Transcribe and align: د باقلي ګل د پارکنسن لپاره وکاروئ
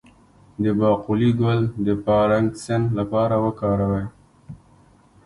د 0.63 0.65
باقلي 0.79 1.31
ګل 1.41 1.61
د 1.85 1.87
پارکنسن 2.05 2.81
لپاره 2.97 3.35
وکاروئ 3.45 4.05